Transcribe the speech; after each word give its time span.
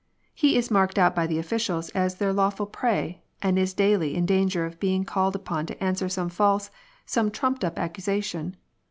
He 0.33 0.57
is 0.57 0.71
marked 0.71 0.97
out 0.97 1.13
by 1.13 1.27
the 1.27 1.37
officials 1.37 1.89
as 1.89 2.15
their 2.15 2.33
lawful 2.33 2.65
prey, 2.65 3.21
and 3.39 3.59
is 3.59 3.71
daily 3.75 4.15
in 4.15 4.25
dauger 4.25 4.65
of 4.65 4.79
being 4.79 5.05
called 5.05 5.35
upon 5.35 5.67
to 5.67 5.77
answer 5.83 6.09
some 6.09 6.29
false, 6.29 6.71
some 7.05 7.29
trumped 7.29 7.63
up 7.63 7.75
accusa 7.75 8.23
tion. 8.23 8.55